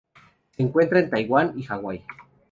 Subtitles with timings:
[0.57, 2.03] Se encuentra en Taiwán y Hawaii.